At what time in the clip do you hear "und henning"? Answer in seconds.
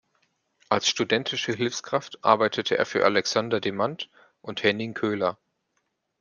4.41-4.95